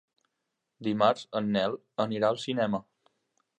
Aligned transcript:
Dimarts 0.87 1.27
en 1.41 1.53
Nel 1.57 1.77
anirà 2.07 2.33
al 2.33 2.43
cinema. 2.47 2.83